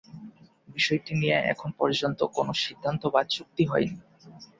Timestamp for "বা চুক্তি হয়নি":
3.13-3.97